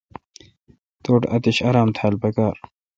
توٹھ 1.03 1.25
اتش 1.35 1.57
آرام 1.69 1.89
تھال 1.95 2.13
پکار۔ 2.21 2.55